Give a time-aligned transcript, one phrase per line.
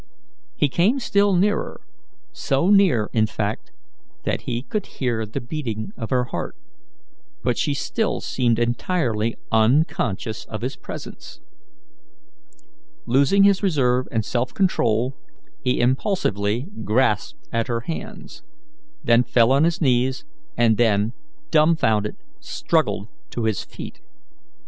[0.55, 1.79] He came still nearer
[2.31, 3.71] so near, in fact,
[4.23, 6.55] that he could hear the beating of her heart
[7.43, 11.39] but she still seemed entirely unconscious of his presence.
[13.05, 15.15] Losing his reserve and self control,
[15.63, 18.41] he impulsively grasped at her hands,
[19.03, 20.25] then fell on his knees,
[20.57, 21.13] and then,
[21.51, 24.01] dumfounded, struggled to his feet.